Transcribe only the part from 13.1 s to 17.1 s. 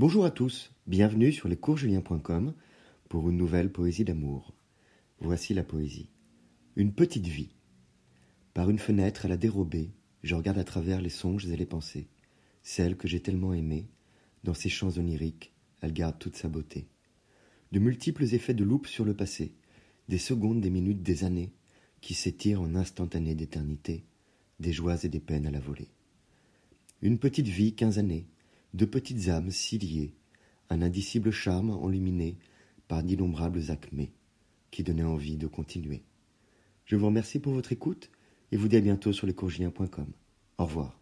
tellement aimée, dans ses chants oniriques, elle garde toute sa beauté.